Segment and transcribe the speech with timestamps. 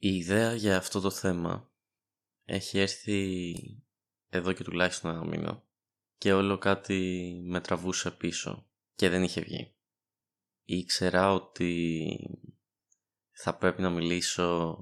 [0.00, 1.70] Η ιδέα για αυτό το θέμα
[2.44, 3.54] έχει έρθει
[4.28, 5.62] εδώ και τουλάχιστον ένα μήνα
[6.18, 9.74] και όλο κάτι με τραβούσε πίσω και δεν είχε βγει.
[10.64, 12.06] Ήξερα ότι
[13.30, 14.76] θα πρέπει να μιλήσω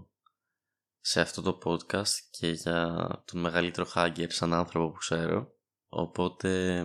[1.01, 5.54] σε αυτό το podcast και για τον μεγαλύτερο hacker σαν άνθρωπο που ξέρω
[5.88, 6.80] οπότε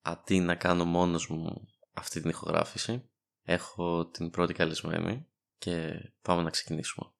[0.00, 3.10] αντί να κάνω μόνος μου αυτή την ηχογράφηση
[3.42, 5.26] έχω την πρώτη καλεσμένη
[5.58, 7.13] και πάμε να ξεκινήσουμε.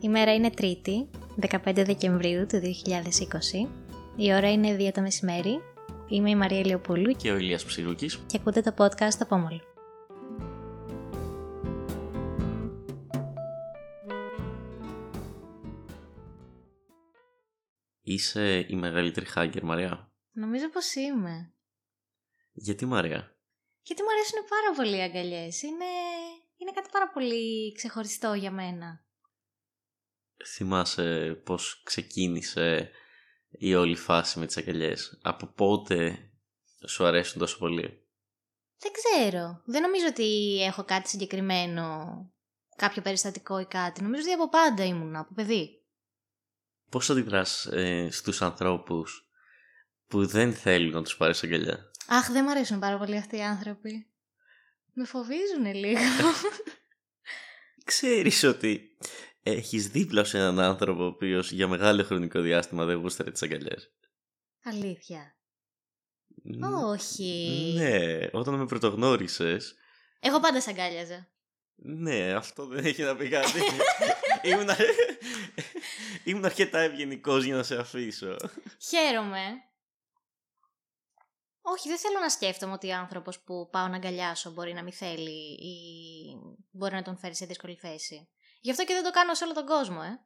[0.00, 3.68] Η μέρα είναι Τρίτη, 15 Δεκεμβρίου του 2020.
[4.16, 5.60] Η ώρα είναι 2 το μεσημέρι.
[6.08, 9.60] Είμαι η Μαρία Λιοπούλου και ο Ηλίας Ψηρούκης και ακούτε το podcast από
[18.02, 21.52] Είσαι η μεγαλύτερη hacker, Μαρία; Νομίζω πως είμαι.
[22.52, 23.36] Γιατί, Μαρία;
[23.82, 25.62] Γιατί μου αρέσουν πάρα πολύ οι αγκαλιές.
[25.62, 25.84] Είναι...
[26.56, 29.07] είναι κάτι πάρα πολύ ξεχωριστό για μένα
[30.46, 32.90] θυμάσαι πώς ξεκίνησε
[33.50, 36.18] η όλη φάση με τις αγκαλιές; Από πότε
[36.86, 38.06] σου αρέσουν τόσο πολύ;
[38.78, 39.62] Δεν ξέρω.
[39.64, 42.06] Δεν νομίζω ότι έχω κάτι συγκεκριμένο,
[42.76, 44.02] κάποιο περιστατικό ή κάτι.
[44.02, 45.82] Νομίζω ότι από πάντα ήμουν, από παιδί.
[46.90, 49.30] Πώς αντιδράς ε, στους ανθρώπους
[50.06, 53.42] που δεν θέλουν να τους πάρεις αγκαλιά; Αχ, δεν μου αρέσουν πάρα πολύ αυτοί οι
[53.42, 54.10] άνθρωποι.
[54.92, 56.00] Με φοβίζουν λίγο.
[57.84, 58.96] Ξέρεις ότι
[59.50, 63.92] έχεις δίπλα σε έναν άνθρωπο ο οποίος για μεγάλο χρονικό διάστημα δεν γούσταρε τις αγκαλιές.
[64.64, 65.36] Αλήθεια.
[66.88, 67.72] Όχι.
[67.76, 69.74] Ναι, όταν με πρωτογνώρισες...
[70.20, 71.28] Εγώ πάντα σε αγκάλιαζα.
[71.74, 73.60] Ναι, αυτό δεν έχει να πει κάτι.
[74.50, 74.68] ήμουν,
[76.24, 78.36] ήμουν αρκετά ευγενικός για να σε αφήσω.
[78.88, 79.44] Χαίρομαι.
[81.60, 84.92] Όχι, δεν θέλω να σκέφτομαι ότι ο άνθρωπος που πάω να αγκαλιάσω μπορεί να μην
[84.92, 85.76] θέλει ή
[86.70, 88.28] μπορεί να τον φέρει σε δύσκολη θέση.
[88.68, 90.20] Γι' αυτό και δεν το κάνω σε όλο τον κόσμο, ε.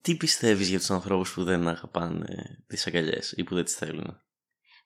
[0.00, 4.22] Τι πιστεύεις για τους ανθρώπους που δεν αγαπάνε τις αγκαλιές ή που δεν τις θέλουν;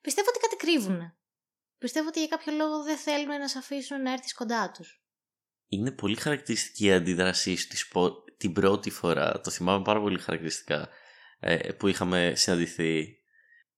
[0.01, 1.19] Πιστεύω ότι κάτι κρύβουν.
[1.79, 5.03] Πιστεύω ότι για κάποιο λόγο δεν θέλουν να σε αφήσουν να έρθεις κοντά τους.
[5.69, 9.41] Είναι πολύ χαρακτηριστική η αντίδρασή σου την πρώτη φορά.
[9.41, 10.89] Το θυμάμαι πάρα πολύ χαρακτηριστικά
[11.41, 13.19] ε, που είχαμε συναντηθεί.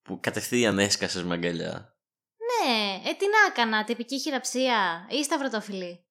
[0.03, 1.97] Που κατευθείαν έσκασες με αγκαλιά.
[2.37, 6.07] Ναι, ε, τι να έκανα, τυπική χειραψία ή σταυρωτόφιλη.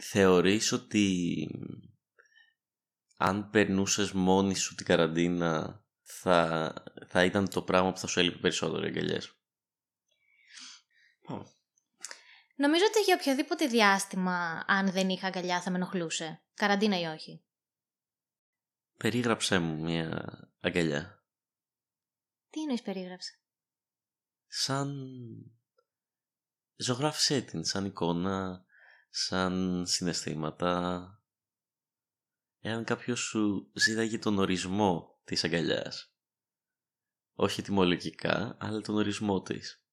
[0.00, 1.48] Θεωρείς ότι
[3.16, 6.72] αν περνούσες μόνη σου την καραντίνα θα,
[7.06, 9.36] θα ήταν το πράγμα που θα σου έλειπε περισσότερο οι αγκαλιές;
[12.54, 16.42] Νομίζω ότι για οποιοδήποτε διάστημα αν δεν είχα αγκαλιά θα με ενοχλούσε.
[16.54, 17.44] Καραντίνα ή όχι.
[18.96, 21.24] Περίγραψέ μου μια αγκαλιά.
[22.50, 23.38] Τι εννοείς περίγραψε.
[24.46, 25.08] Σαν
[26.82, 28.64] ζωγράφισέ την σαν εικόνα,
[29.10, 31.06] σαν συναισθήματα.
[32.60, 36.14] Εάν κάποιος σου ζήταγε τον ορισμό της αγκαλιάς,
[37.34, 39.84] όχι τιμολογικά, αλλά τον ορισμό της.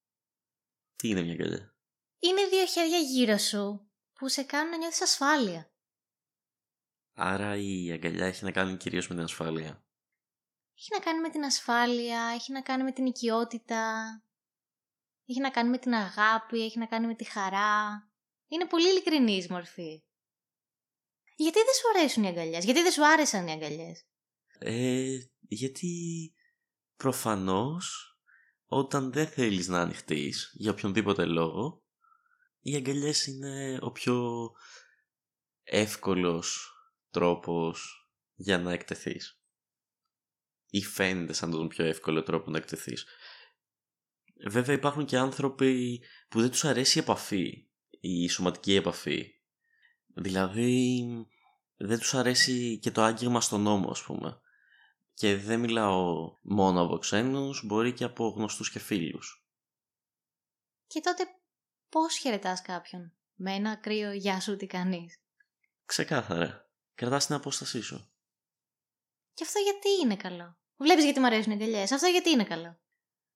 [0.96, 1.74] Τι είναι μια αγκαλιά;
[2.18, 5.72] Είναι δύο χέρια γύρω σου που σε κάνουν να νιώθεις ασφάλεια.
[7.12, 9.84] Άρα η αγκαλιά έχει να κάνει κυρίως με την ασφάλεια.
[10.74, 14.22] Έχει να κάνει με την ασφάλεια, έχει να κάνει με την οικειότητα,
[15.30, 18.08] έχει να κάνει με την αγάπη, έχει να κάνει με τη χαρά.
[18.48, 20.02] Είναι πολύ ειλικρινής μορφή.
[21.36, 24.04] Γιατί δεν σου αρέσουν οι αγκαλιές, γιατί δεν σου άρεσαν οι αγκαλιές;
[24.58, 26.34] Ε, γιατί
[26.96, 28.18] προφανώς
[28.66, 31.84] όταν δεν θέλεις να ανοιχτείς για οποιονδήποτε λόγο,
[32.60, 34.50] οι αγκαλιές είναι ο πιο
[35.62, 36.72] εύκολος
[37.10, 39.40] τρόπος για να εκτεθείς.
[40.70, 43.06] Ή φαίνεται σαν τον πιο εύκολο τρόπο να εκτεθείς.
[44.46, 47.66] Βέβαια υπάρχουν και άνθρωποι που δεν τους αρέσει η επαφή,
[48.00, 49.34] η σωματική επαφή.
[50.06, 51.06] Δηλαδή
[51.76, 54.40] δεν τους αρέσει και το άγγιγμα στον νόμο ας πούμε.
[55.14, 59.44] Και δεν μιλάω μόνο από ξένους, μπορεί και από γνωστούς και φίλους.
[60.86, 61.24] Και τότε
[61.88, 65.20] πώς χαιρετάς κάποιον, με ένα κρύο γεια σου τι κάνεις;
[65.84, 66.70] Ξεκάθαρα.
[66.94, 68.10] Κρατάς την απόστασή σου.
[69.34, 71.92] Και αυτό γιατί είναι καλό; Βλέπεις γιατί μου αρέσουν οι αγκαλιές.
[71.92, 72.80] Αυτό γιατί είναι καλό;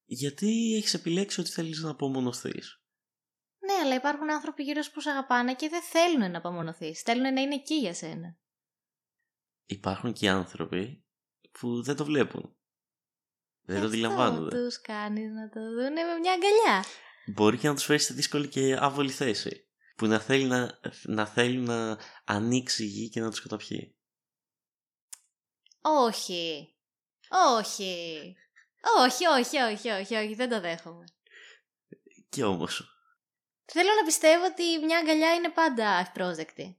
[0.04, 2.82] Γιατί έχεις επιλέξει ότι θέλεις να απομονωθείς;
[3.58, 7.02] Ναι, αλλά υπάρχουν άνθρωποι γύρω σου που σε αγαπάνε και δεν θέλουν να απομονωθείς.
[7.02, 8.38] Θέλουν να είναι εκεί για σένα.
[9.66, 11.04] Υπάρχουν και άνθρωποι
[11.50, 12.56] που δεν το βλέπουν.
[13.66, 14.64] Δεν το αντιλαμβάνονται.
[14.64, 16.84] τους κάνεις να το δουν με μια αγκαλιά.
[17.26, 19.68] Μπορεί και να τους φέρεις σε δύσκολη και άβολη θέση.
[19.96, 23.96] που να θέλει να, να, θέλει να ανοίξει η γη και να τους καταπιεί.
[25.80, 26.74] Όχι.
[27.58, 28.34] Όχι.
[28.98, 31.04] Όχι, όχι, όχι, όχι, όχι, δεν το δέχομαι.
[32.28, 32.98] Και όμως.
[33.64, 36.78] Θέλω να πιστεύω ότι μια αγκαλιά είναι πάντα ευπρόσδεκτη.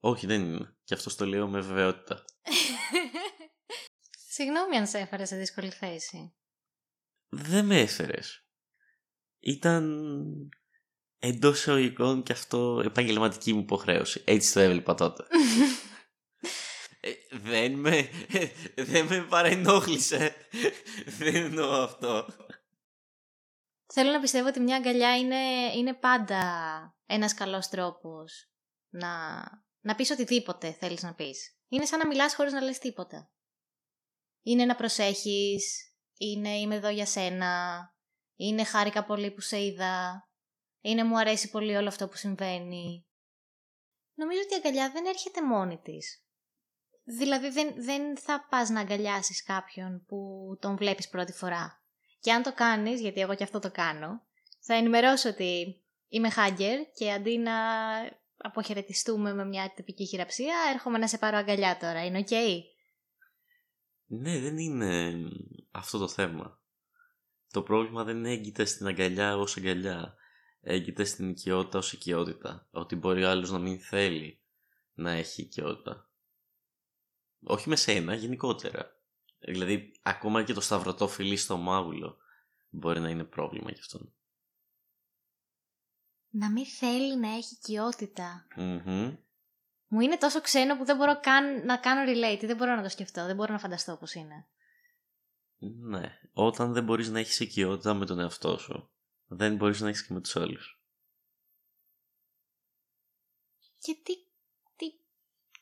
[0.00, 0.76] Όχι, δεν είναι.
[0.84, 2.24] Και αυτό το λέω με βεβαιότητα.
[4.34, 6.34] Συγγνώμη αν σε έφερε σε δύσκολη θέση.
[7.28, 8.44] Δεν με έφερες.
[9.38, 10.12] Ήταν
[11.18, 14.22] εντός εισαγωγικών και αυτό επαγγελματική μου υποχρέωση.
[14.24, 15.24] Έτσι το έβλεπα τότε.
[17.00, 18.08] Ε, δεν με,
[18.90, 20.36] δεν με παρενόχλησε.
[21.18, 22.26] δεν εννοώ αυτό.
[23.92, 26.44] Θέλω να πιστεύω ότι μια αγκαλιά είναι, είναι πάντα
[27.06, 28.50] ένας καλός τρόπος
[28.88, 29.40] να,
[29.80, 31.58] να πεις οτιδήποτε θέλεις να πεις.
[31.68, 33.30] Είναι σαν να μιλάς χωρίς να λες τίποτα.
[34.42, 37.80] Είναι να προσέχεις, είναι είμαι εδώ για σένα,
[38.36, 40.28] είναι χάρηκα πολύ που σε είδα,
[40.80, 43.06] είναι μου αρέσει πολύ όλο αυτό που συμβαίνει.
[44.14, 46.24] Νομίζω ότι η αγκαλιά δεν έρχεται μόνη της.
[47.04, 50.18] Δηλαδή δεν, δεν θα πας να αγκαλιάσεις κάποιον που
[50.60, 51.82] τον βλέπεις πρώτη φορά.
[52.20, 54.22] Και αν το κάνεις, γιατί εγώ και αυτό το κάνω,
[54.60, 57.52] θα ενημερώσω ότι είμαι hugger και αντί να
[58.36, 62.04] αποχαιρετιστούμε με μια τυπική χειραψία, έρχομαι να σε πάρω αγκαλιά τώρα.
[62.04, 62.26] Είναι OK.
[62.30, 62.60] Okay?
[64.06, 65.14] Ναι, δεν είναι
[65.70, 66.60] αυτό το θέμα.
[67.50, 70.14] Το πρόβλημα δεν έγκειται στην αγκαλιά ως αγκαλιά.
[70.60, 72.66] Έγκειται στην οικειότητα ως οικειότητα.
[72.70, 74.40] Ότι μπορεί άλλος να μην θέλει
[74.92, 76.09] να έχει οικειότητα.
[77.42, 78.96] Όχι με σένα, γενικότερα.
[79.38, 82.16] Δηλαδή, ακόμα και το σταυρωτό φιλί στο μάγουλο
[82.70, 84.12] μπορεί να είναι πρόβλημα γι' αυτόν.
[86.30, 87.58] Να μην θέλει να έχει
[89.92, 92.42] Μου είναι τόσο ξένο που δεν μπορώ καν να κάνω relate.
[92.42, 93.26] Δεν μπορώ να το σκεφτώ.
[93.26, 94.46] Δεν μπορώ να φανταστώ πώς είναι.
[95.58, 96.18] Ναι.
[96.32, 98.90] Όταν δεν μπορείς να έχεις οικειότητα με τον εαυτό σου,
[99.26, 100.80] δεν μπορείς να έχεις και με τους άλλους.
[103.78, 104.12] Και τι, τι,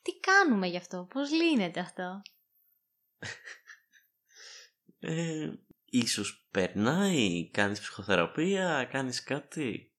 [0.01, 2.21] τι κάνουμε γι' αυτό, πώς λύνεται αυτό;
[4.99, 5.53] ε,
[5.85, 9.93] ίσως περνάει, κάνεις ψυχοθεραπεία, κάνεις κάτι.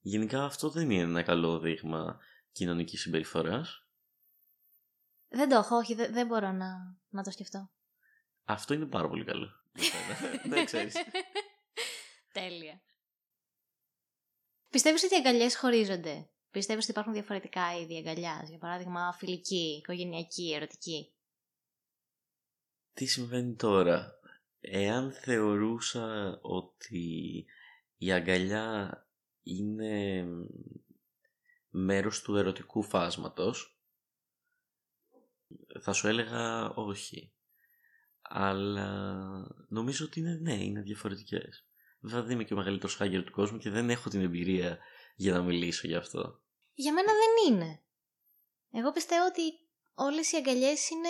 [0.00, 2.20] Γενικά αυτό δεν είναι ένα καλό δείγμα
[2.52, 3.86] κοινωνικής συμπεριφοράς.
[5.28, 7.70] Δεν το έχω, όχι, δεν, μπορώ να, να το σκεφτώ.
[8.44, 9.48] Αυτό είναι πάρα πολύ καλό.
[10.50, 10.94] δεν ξέρεις.
[12.32, 12.82] Τέλεια.
[14.70, 18.48] Πιστεύεις ότι οι αγκαλιές χωρίζονται; Πιστεύεις ότι υπάρχουν διαφορετικά είδη αγκαλιάς.
[18.48, 21.12] Για παράδειγμα, φιλική, οικογενειακή, ερωτική;
[22.92, 24.18] Τι συμβαίνει τώρα;
[24.60, 27.44] Εάν θεωρούσα ότι
[27.96, 29.06] η αγκαλιά
[29.42, 30.24] είναι
[31.70, 33.78] μέρος του ερωτικού φάσματος,
[35.80, 37.32] θα σου έλεγα όχι.
[38.22, 39.08] Αλλά
[39.68, 41.66] νομίζω ότι είναι ναι, είναι διαφορετικές.
[42.00, 44.78] Βέβαια δεν είμαι και ο μεγαλύτερος χάγκερ του κόσμου και δεν έχω την εμπειρία
[45.16, 46.42] για να μιλήσω γι' αυτό.
[46.74, 47.82] Για μένα δεν είναι.
[48.72, 49.42] Εγώ πιστεύω ότι
[49.94, 51.08] όλες οι αγκαλιές είναι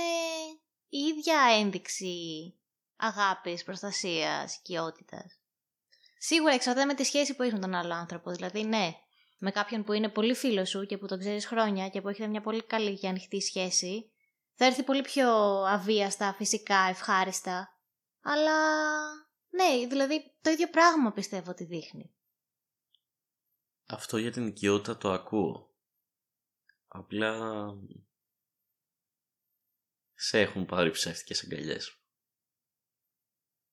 [0.88, 2.14] η ίδια ένδειξη
[2.96, 5.38] αγάπης, προστασίας, οικειότητας.
[6.18, 8.30] Σίγουρα εξαρτάται με τη σχέση που έχεις με τον άλλο άνθρωπο.
[8.30, 8.94] Δηλαδή, ναι,
[9.38, 12.28] με κάποιον που είναι πολύ φίλος σου και που τον ξέρεις χρόνια και που έχετε
[12.28, 14.12] μια πολύ καλή και ανοιχτή σχέση,
[14.54, 15.30] θα έρθει πολύ πιο
[15.62, 17.78] αβίαστα, φυσικά, ευχάριστα.
[18.22, 18.58] Αλλά,
[19.50, 22.14] ναι, δηλαδή το ίδιο πράγμα πιστεύω ότι δείχνει.
[23.86, 25.74] Αυτό για την οικειότητα το ακούω.
[26.86, 27.64] Απλά
[30.14, 31.98] σε έχουν πάρει ψεύτικες αγκαλιές.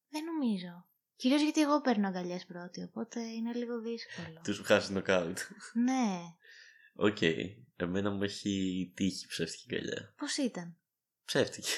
[0.10, 0.86] Δεν νομίζω.
[1.16, 4.42] Κυρίως γιατί εγώ παίρνω αγκαλιές πρώτη, οπότε είναι λίγο δύσκολο.
[4.44, 5.38] Τους βγάζει νοκάουτ.
[5.74, 6.20] Ναι.
[6.96, 7.18] OK.
[7.20, 7.46] Okay.
[7.76, 10.14] Εμένα μου έχει τύχει ψεύτικη αγκαλιά.
[10.18, 10.78] Πώς ήταν;
[11.26, 11.70] Ψεύτικη.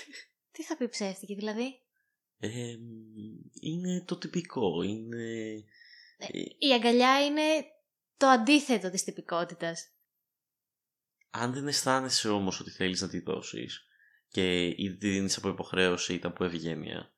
[0.52, 1.82] Τι θα πει ψεύτικη, δηλαδή;
[2.38, 2.76] Ε,
[3.60, 4.82] είναι το τυπικό.
[4.82, 5.64] Είναι.
[6.18, 7.42] Ε, η αγκαλιά είναι
[8.24, 9.92] το αντίθετο της τυπικότητας.
[11.30, 13.88] Αν δεν αισθάνεσαι όμως ότι θέλεις να τη δώσεις
[14.28, 17.14] και ήδη τη δίνεις από υποχρέωση ή από ευγένεια,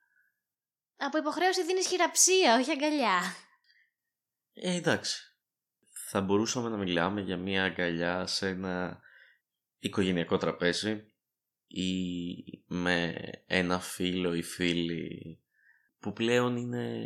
[0.98, 3.22] από υποχρέωση δίνεις χειραψία, όχι αγκαλιά.
[4.54, 5.36] Ε, εντάξει.
[6.10, 9.02] Θα μπορούσαμε να μιλάμε για μια αγκαλιά σε ένα
[9.80, 11.14] οικογενειακό τραπέζι
[11.68, 15.40] ή με ένα φίλο ή φίλη
[16.00, 17.04] που πλέον είναι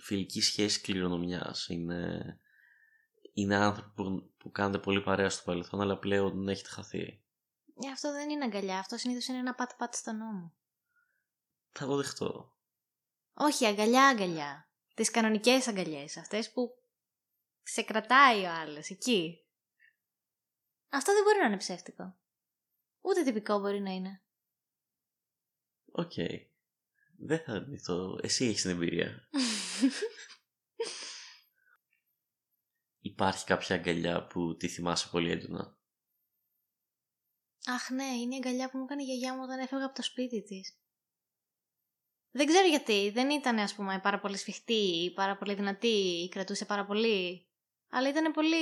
[0.00, 1.68] φιλική σχέση κληρονομιάς.
[1.68, 2.36] Είναι,
[3.32, 7.22] είναι άνθρωποι που, που κάνετε πολύ παρέα στο παρελθόν αλλά πλέον έχετε χαθεί.
[7.86, 8.78] Ε, αυτό δεν είναι αγκαλιά.
[8.78, 10.54] Αυτό συνήθως είναι ένα πατ-πατ στο νόμο.
[11.72, 12.56] Θα το δεχτώ.
[13.34, 14.68] Όχι, αγκαλιά, αγκαλιά.
[14.94, 16.70] Τις κανονικές αγκαλιές, αυτές που
[17.62, 19.46] σε κρατάει ο άλλος, εκεί.
[20.88, 22.16] Αυτό δεν μπορεί να είναι ψεύτικο.
[23.00, 24.22] Ούτε τυπικό μπορεί να είναι.
[25.92, 26.12] OK.
[26.16, 26.46] Okay.
[27.16, 28.18] Δεν θα αρνηθώ.
[28.22, 29.28] Εσύ έχεις την εμπειρία.
[33.12, 35.78] Υπάρχει κάποια αγκαλιά που τη θυμάσαι πολύ έντονα;
[37.66, 40.02] Αχ ναι, είναι η αγκαλιά που μου έκανε η γιαγιά μου όταν έφευγα από το
[40.02, 40.78] σπίτι της.
[42.30, 46.28] Δεν ξέρω γιατί, δεν ήταν ας πούμε πάρα πολύ σφιχτή ή πάρα πολύ δυνατή ή
[46.28, 47.46] κρατούσε πάρα πολύ.
[47.88, 48.56] Αλλά ήταν πολύ...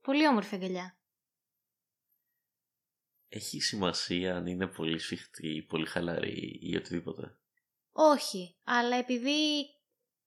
[0.00, 0.98] πολύ όμορφη αγκαλιά.
[3.28, 7.38] Έχει σημασία αν είναι πολύ σφιχτή, πολύ χαλαρή ή οτιδήποτε;
[7.92, 9.66] Όχι, αλλά επειδή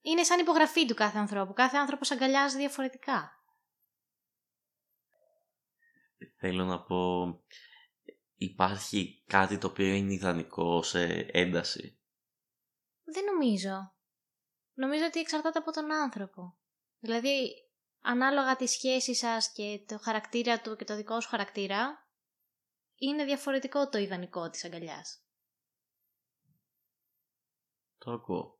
[0.01, 1.53] είναι σαν υπογραφή του κάθε ανθρώπου.
[1.53, 3.33] Κάθε άνθρωπος αγκαλιάζει διαφορετικά.
[6.37, 7.25] Θέλω να πω,
[8.35, 11.99] υπάρχει κάτι το οποίο είναι ιδανικό σε ένταση;
[13.03, 13.93] Δεν νομίζω.
[14.73, 16.57] Νομίζω ότι εξαρτάται από τον άνθρωπο.
[16.99, 17.53] Δηλαδή,
[18.01, 22.07] ανάλογα τη σχέση σας και το χαρακτήρα του και το δικό σου χαρακτήρα,
[22.95, 25.23] είναι διαφορετικό το ιδανικό της αγκαλιάς.
[27.97, 28.58] Το ακούω.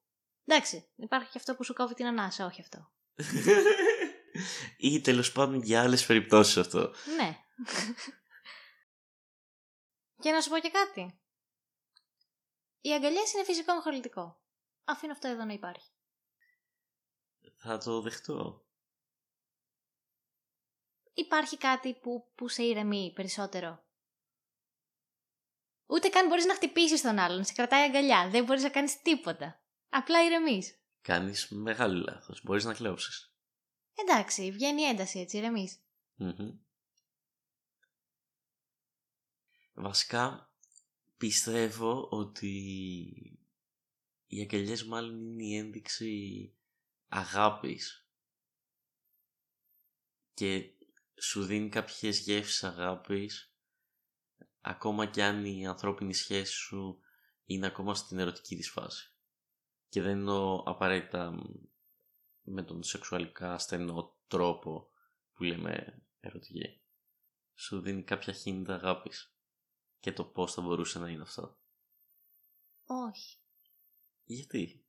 [0.51, 2.91] Εντάξει, υπάρχει και αυτό που σου κόβει την ανάσα, όχι αυτό.
[4.77, 6.93] Ή τέλος πάντων για άλλες περιπτώσεις αυτό.
[7.17, 7.37] Ναι.
[10.21, 11.19] και να σου πω και κάτι.
[12.81, 14.41] Οι αγκαλιέ είναι φυσικό μοχολητικό.
[14.83, 15.89] Αφήνω αυτό εδώ να υπάρχει.
[17.55, 18.65] Θα το δεχτώ.
[21.13, 23.83] Υπάρχει κάτι που, που σε ηρεμεί περισσότερο;
[25.85, 29.63] Ούτε καν μπορείς να χτυπήσεις τον άλλον, σε κρατάει αγκαλιά, δεν μπορείς να κάνεις τίποτα.
[29.89, 30.79] Απλά ηρεμείς.
[31.01, 33.33] Κάνεις μεγάλο λάθος, μπορείς να κλέψεις.
[33.93, 35.81] Εντάξει, βγαίνει ένταση έτσι, ηρεμείς.
[39.73, 40.53] Βασικά,
[41.17, 42.49] πιστεύω ότι
[44.27, 46.53] οι αγκαλιές μάλλον είναι η ένδειξη
[47.07, 48.07] αγάπης
[50.33, 50.71] και
[51.21, 53.53] σου δίνει κάποιες γεύσεις αγάπης
[54.61, 56.99] ακόμα και αν η ανθρώπινη σχέση σου
[57.45, 59.13] είναι ακόμα στην ερωτική της φάση.
[59.89, 61.45] Και δεν εννοώ απαραίτητα
[62.43, 64.89] με τον σεξουαλικά στενό τρόπο
[65.33, 66.81] που λέμε ερωτική.
[67.55, 69.33] Σου δίνει κάποια χίνητα αγάπης
[69.99, 71.57] και το πώς θα μπορούσε να είναι αυτό;
[72.85, 73.37] Όχι.
[74.23, 74.83] Γιατί;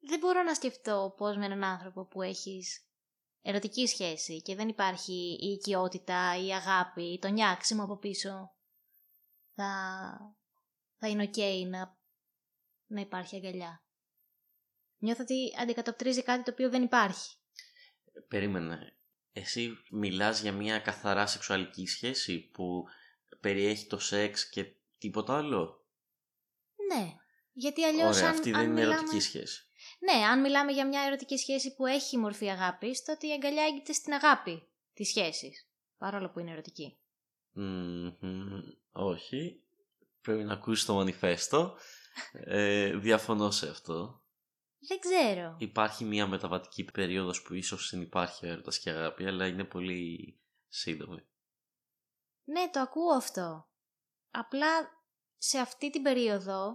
[0.00, 2.84] Δεν μπορώ να σκεφτώ πώς με έναν άνθρωπο που έχεις
[3.42, 8.52] ερωτική σχέση και δεν υπάρχει η οικειότητα, η αγάπη, το νιάξιμο από πίσω
[9.54, 10.36] θα,
[10.96, 11.98] θα είναι ok να,
[12.86, 13.83] να υπάρχει αγκαλιά.
[15.04, 17.36] Νιώθω ότι αντικατοπτρίζει κάτι το οποίο δεν υπάρχει.
[18.28, 18.96] Περίμενε.
[19.32, 22.84] Εσύ μιλάς για μια καθαρά σεξουαλική σχέση που
[23.40, 25.86] περιέχει το σεξ και τίποτα άλλο;
[26.88, 27.16] Ναι.
[27.52, 28.94] Γιατί αλλιώς Ωραία, αν, αυτή αν δεν είναι μιλάμε...
[28.94, 29.68] ερωτική σχέση.
[29.98, 33.92] Ναι, αν μιλάμε για μια ερωτική σχέση που έχει μορφή αγάπης, τότε η αγκαλιά έγκυται
[33.92, 35.68] στην αγάπη της σχέσης.
[35.98, 36.98] Παρόλο που είναι ερωτική.
[37.52, 38.12] Μμμ,
[38.92, 39.62] όχι.
[40.20, 41.76] Πρέπει να ακούσεις το μανιφέστο.
[42.32, 44.23] Ε, διαφωνώ σε αυτό.
[44.88, 45.56] Δεν ξέρω.
[45.58, 50.38] Υπάρχει μια μεταβατική περίοδος που ίσως συνυπάρχει ο έρωτας και αγάπη, αλλά είναι πολύ
[50.68, 51.26] σύντομη.
[52.44, 53.68] Ναι, το ακούω αυτό.
[54.30, 54.66] Απλά
[55.36, 56.66] σε αυτή την περίοδο.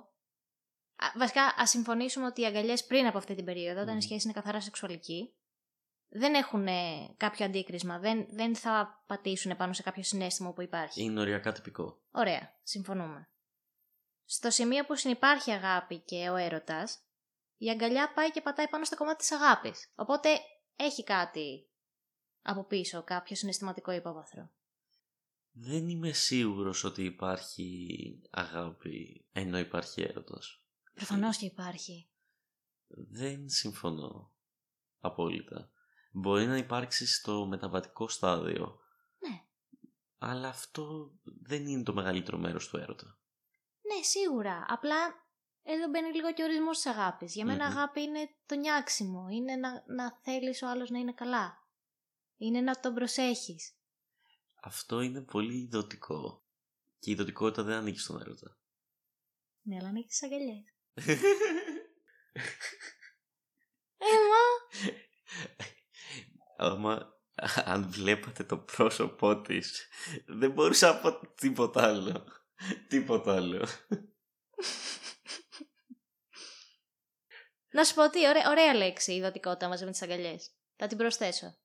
[0.96, 4.00] Α, βασικά, ας συμφωνήσουμε ότι οι αγκαλιές πριν από αυτή την περίοδο, όταν η Μμμ.
[4.00, 5.34] σχέση είναι καθαρά σεξουαλική,
[6.10, 8.00] δεν έχουν ε, κάποιο αντίκρισμα.
[8.00, 11.04] Δεν, δεν θα πατήσουν πάνω σε κάποιο συνέστημα που υπάρχει.
[11.04, 12.02] Είναι οριακά τυπικό.
[12.12, 13.30] Ωραία, συμφωνούμε.
[14.26, 17.04] Στο σημείο που συνυπάρχει αγάπη και ο έρωτας,
[17.60, 19.92] η αγκαλιά πάει και πατάει πάνω στο κομμάτι της αγάπης.
[19.96, 20.30] Οπότε
[20.76, 21.70] έχει κάτι
[22.42, 24.50] από πίσω, κάποιο συναισθηματικό υπόβαθρο.
[25.52, 30.64] Δεν είμαι σίγουρος ότι υπάρχει αγάπη ενώ υπάρχει έρωτας.
[30.94, 32.10] Προφανώς και υπάρχει.
[32.88, 34.32] Δεν συμφωνώ
[35.00, 35.72] απόλυτα.
[36.12, 38.80] Μπορεί να υπάρξει στο μεταβατικό στάδιο.
[39.18, 39.44] Ναι.
[40.18, 43.20] Αλλά αυτό δεν είναι το μεγαλύτερο μέρος του έρωτα.
[43.82, 44.66] Ναι, σίγουρα.
[44.68, 45.29] Απλά
[45.74, 47.34] εδώ μπαίνει λίγο και ο ορισμός της αγάπης.
[47.34, 47.78] Για μένα Μμμ.
[47.78, 49.28] αγάπη είναι το νιάξιμο.
[49.30, 51.68] Είναι να, να θέλεις ο άλλος να είναι καλά.
[52.38, 53.74] Είναι να τον προσέχεις.
[54.62, 56.44] Αυτό είναι πολύ ειδωτικό.
[57.00, 58.58] Και η ειδωτικότητα δεν ανήκει στον έρωτα.
[59.62, 60.64] Ναι, αλλά ανοίγει τις αγκαλιές.
[63.98, 64.44] Έμα!
[66.58, 67.20] Άμα
[67.66, 69.88] αν βλέπατε το πρόσωπό της
[70.26, 72.26] δεν μπορούσα να πω τίποτα άλλο.
[72.88, 73.68] Τίποτα άλλο.
[77.72, 80.52] να σου πω ότι ωραία, ωραία λέξη η ειδωτικότητα μαζί με τις αγκαλιές.
[80.76, 81.58] Θα την προσθέσω.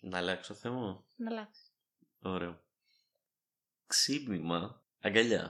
[0.00, 1.04] Να αλλάξω θέμα.
[1.16, 1.62] Να αλλάξω.
[2.22, 2.62] Ωραίο.
[3.86, 5.42] Ξύπνημα, αγκαλιά.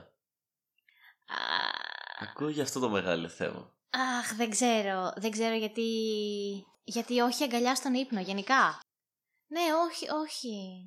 [1.25, 1.79] Α,
[2.19, 3.75] Ακούω για αυτό το μεγάλο θέμα.
[3.89, 5.13] Αχ, δεν ξέρω.
[5.15, 5.87] Δεν ξέρω γιατί...
[6.83, 8.79] Γιατί όχι αγκαλιά στον ύπνο, γενικά.
[9.47, 10.85] Ναι, όχι, όχι.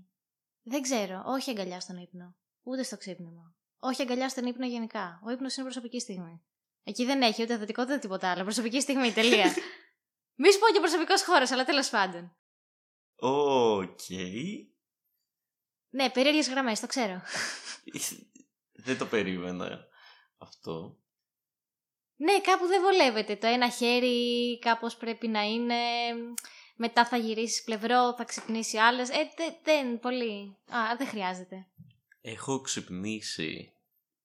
[0.63, 1.23] Δεν ξέρω.
[1.27, 2.37] Όχι αγκαλιά στον ύπνο.
[2.63, 3.55] Ούτε στο ξύπνημα.
[3.79, 5.21] Όχι αγκαλιά στον ύπνο γενικά.
[5.25, 6.43] Ο ύπνος είναι προσωπική στιγμή.
[6.85, 8.43] Εκεί δεν έχει ούτε θετικό ούτε τίποτα άλλο.
[8.43, 9.55] Προσωπική στιγμή, τελεία.
[10.41, 12.37] Μη σου πω και προσωπικός χώρος, αλλά τέλος πάντων.
[13.17, 14.01] Οκ.
[15.91, 17.23] Ναι, περίεργες γραμμές, το ξέρω.
[18.85, 19.87] Δεν το περίμενα
[20.39, 20.97] αυτό.
[22.17, 23.37] Ναι, κάπου δεν βολεύεται.
[23.37, 25.75] Το ένα χέρι κάπως πρέπει να είναι...
[26.77, 29.09] Μετά θα γυρίσεις πλευρό, θα ξυπνήσει άλλες.
[29.09, 30.57] Ε, δεν, δεν, πολύ.
[30.69, 31.67] Α, δεν χρειάζεται.
[32.21, 33.73] Έχω ξυπνήσει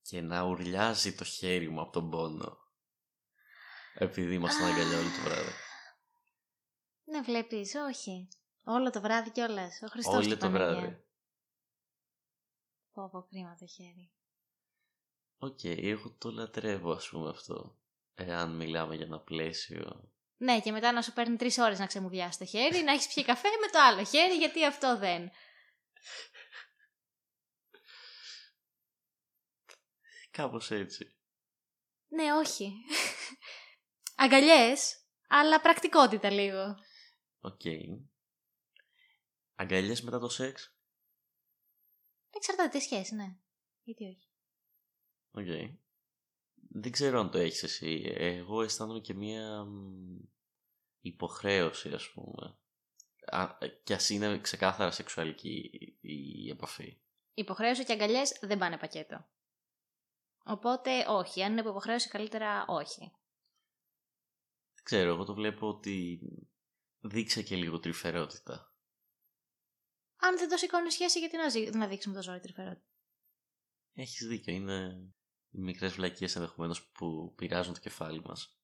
[0.09, 2.57] και να ουρλιάζει το χέρι μου από τον πόνο.
[3.93, 5.51] Επειδή ήμασταν αγκαλιά όλο το βράδυ.
[7.03, 8.27] Ναι, βλέπεις, όχι.
[8.63, 9.81] Όλο το βράδυ κιόλας.
[9.83, 10.79] Ο Χριστός Όλο του το Παναγία.
[10.79, 11.03] βράδυ.
[12.91, 14.11] Πω, πω, κρίμα το χέρι.
[15.37, 17.77] Οκ, εγώ το λατρεύω ας πούμε αυτό.
[18.15, 20.11] Εάν μιλάμε για ένα πλαίσιο.
[20.37, 23.25] Ναι, και μετά να σου παίρνει τρεις ώρες να ξεμουδιάσει το χέρι, να έχεις πιει
[23.25, 25.31] καφέ με το άλλο χέρι, γιατί αυτό δεν.
[30.37, 31.15] Κάπως έτσι.
[32.07, 32.73] Ναι, όχι.
[34.23, 36.75] Αγκαλιές, αλλά πρακτικότητα λίγο.
[37.39, 37.61] Οκ.
[39.55, 40.75] Αγκαλιές μετά το σεξ;
[42.29, 43.37] Εξαρτάται τι σχέση, ναι.
[43.83, 44.29] Γιατί όχι.
[45.31, 45.79] Οκ.
[46.69, 48.13] Δεν ξέρω αν το έχεις εσύ.
[48.15, 50.17] Εγώ αισθάνομαι και μία μ,
[50.99, 52.57] υποχρέωση ας πούμε.
[53.25, 55.69] Α, και ας είναι ξεκάθαρα σεξουαλική
[56.01, 57.01] η- η επαφή.
[57.33, 59.27] Υποχρέωση και αγκαλιές δεν πάνε πακέτο.
[60.47, 61.43] Οπότε όχι.
[61.43, 62.99] Αν είναι από υποχρέωση, καλύτερα όχι.
[64.73, 66.19] Δεν ξέρω, εγώ το βλέπω ότι
[66.99, 68.71] δείξε και λίγο τρυφερότητα.
[70.19, 72.85] Αν δεν το σηκώνεις σχέση, γιατί να, ζει- να δείξουμε το ζόρι τρυφερότητα;
[73.93, 75.07] Έχεις δίκιο, είναι
[75.49, 78.57] οι μικρές βλακίες ενδεχομένως που πειράζουν το κεφάλι μας.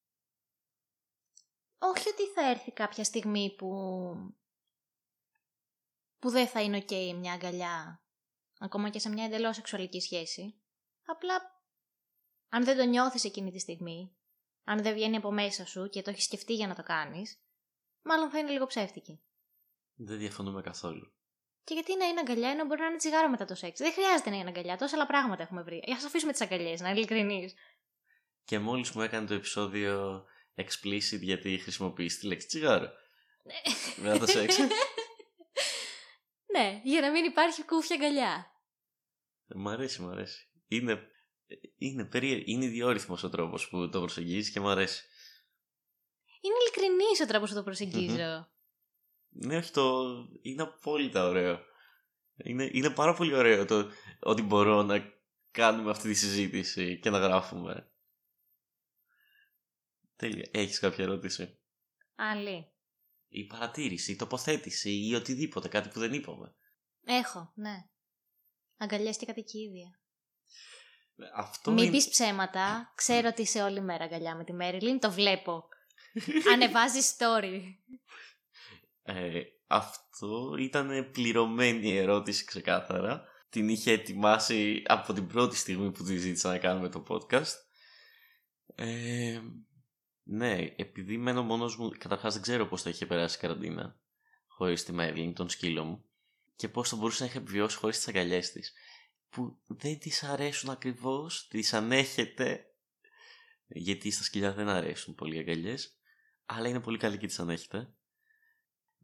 [1.78, 3.70] Όχι ότι θα έρθει κάποια στιγμή που,
[6.20, 8.04] που δεν θα είναι ok μια αγκαλιά,
[8.60, 10.62] ακόμα και σε μια εντελώς σεξουαλική σχέση.
[11.06, 11.63] Απλά,
[12.54, 14.16] αν δεν το νιώθεις εκείνη τη στιγμή,
[14.64, 17.42] αν δεν βγαίνει από μέσα σου και το έχεις σκεφτεί για να το κάνεις,
[18.02, 19.24] μάλλον θα είναι λίγο ψεύτικη.
[19.96, 21.14] Δεν διαφωνούμε καθόλου.
[21.64, 23.80] Και γιατί να είναι αγκαλιά ενώ μπορεί να είναι τσιγάρο μετά το σεξ.
[23.80, 25.82] Δεν χρειάζεται να είναι αγκαλιά, τόσα άλλα πράγματα έχουμε βρει.
[25.86, 27.54] Για να αφήσουμε τις αγκαλιές, να είναι ειλικρινείς.
[28.44, 30.26] Και μόλις μου έκανε το επεισόδιο
[30.56, 32.90] explicit γιατί χρησιμοποιείς τη λέξη τσιγάρο.
[33.96, 34.58] Μετά το σεξ.
[36.56, 38.52] ναι, για να μην υπάρχει κούφια αγκαλιά.
[39.56, 40.50] μ' αρέσει, μ' αρέσει.
[40.68, 41.12] Είναι,
[41.78, 42.44] είναι, περίεργο.
[42.46, 45.04] είναι ιδιόρυθμος ο τρόπος που το προσεγγίζεις και μ' αρέσει.
[46.42, 48.48] Είναι ειλικρινής ο τρόπος που το προσεγγίζω.
[49.30, 50.04] Ναι, όχι το...
[50.42, 51.60] Είναι απόλυτα ωραίο.
[52.36, 55.14] Είναι, είναι πάρα πολύ ωραίο το ότι μπορώ να
[55.52, 57.92] κάνουμε αυτή τη συζήτηση και να γράφουμε.
[60.16, 60.50] Τέλεια.
[60.52, 61.60] Έχεις κάποια ερώτηση;
[62.16, 62.72] Άλλη.
[63.28, 66.56] Η παρατήρηση, η τοποθέτηση ή οτιδήποτε, κάτι που δεν είπαμε.
[67.04, 67.90] Έχω, ναι.
[68.78, 70.03] Αγκαλιές και κατοικίδια.
[71.36, 71.92] Αυτό Μην είναι...
[71.92, 72.92] πεις ψέματα.
[72.96, 75.00] Ξέρω ότι είσαι όλη μέρα αγκαλιά με τη Μέριλιν.
[75.00, 75.68] Το βλέπω.
[76.54, 77.62] Ανεβάζει story.
[79.04, 83.24] Ε, αυτό ήταν πληρωμένη ερώτηση ξεκάθαρα.
[83.50, 87.54] Την είχε ετοιμάσει από την πρώτη στιγμή που τη ζήτησα να κάνουμε το podcast.
[88.76, 89.40] Ε,
[90.24, 93.98] ναι, επειδή μένω μόνος μου, καταρχάς δεν ξέρω πώς θα είχε περάσει η καραντίνα
[94.48, 96.06] χωρίς τη Μέρλιν, τον σκύλο μου
[96.56, 98.74] και πώς θα μπορούσε να είχε επιβιώσει χωρίς τις αγκαλιές της
[99.34, 102.66] που δεν της αρέσουν ακριβώς, τις ανέχεται
[103.68, 105.98] γιατί στα σκυλιά δεν αρέσουν πολύ οι αγκαλιές
[106.46, 107.94] αλλά είναι πολύ καλή και τις ανέχεται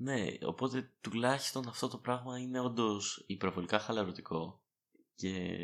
[0.02, 4.64] ναι, οπότε τουλάχιστον αυτό το πράγμα είναι όντως υπερβολικά χαλαρωτικό
[5.16, 5.58] και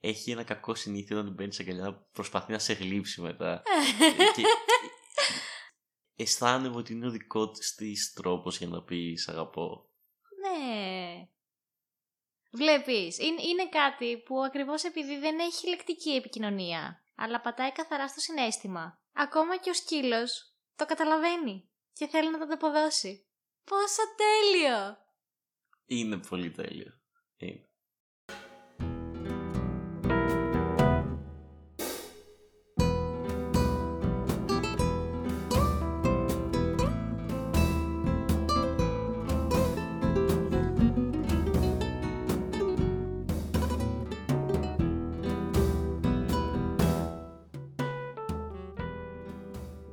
[0.00, 3.62] έχει ένα κακό συνήθεια όταν την παίρνεις αγκαλιά να προσπαθεί να σε γλύψει μετά.
[4.34, 4.42] και
[6.22, 9.90] αισθάνομαι ότι είναι ο δικός της τρόπος για να πεις «Σ' αγαπώ».
[10.40, 11.03] ναι.
[12.56, 18.20] Βλέπεις, είναι, είναι κάτι που ακριβώς επειδή δεν έχει λεκτική επικοινωνία, αλλά πατάει καθαρά στο
[18.20, 18.98] συνέστημα.
[19.12, 23.26] Ακόμα και ο σκύλος το καταλαβαίνει και θέλει να το ανταποδώσει.
[23.64, 24.96] Πόσο τέλειο!
[25.86, 26.92] Είναι πολύ τέλειο.
[27.36, 27.68] Είναι.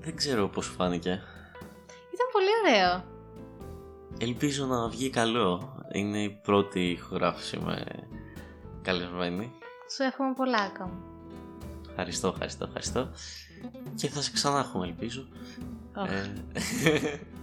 [0.03, 1.21] Δεν ξέρω πώς σου φάνηκε.
[2.13, 3.03] Ήταν πολύ ωραίο.
[4.19, 5.75] Ελπίζω να βγει καλό.
[5.91, 7.83] Είναι η πρώτη ηχογράφηση με
[8.81, 9.51] καλεσμένη.
[9.95, 10.97] Σου εύχομαι πολλά ακόμα.
[11.89, 13.09] Ευχαριστώ, ευχαριστώ, ευχαριστώ.
[13.95, 15.27] Και θα σε ξανά έχουμε, ελπίζω.
[15.95, 16.09] Οχ.
[16.09, 17.19] Ε,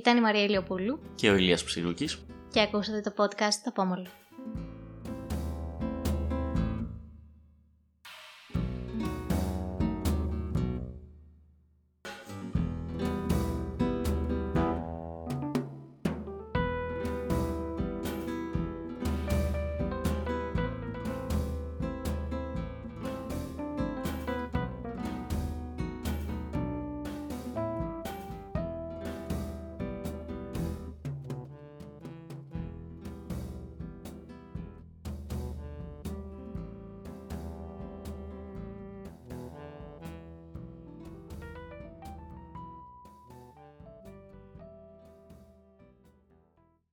[0.00, 2.24] Ήταν η Μαρία Ηλιοπούλου και ο Ηλίας Ψηρούκης.
[2.50, 4.06] και ακούσατε το podcast «Το Πόμολο».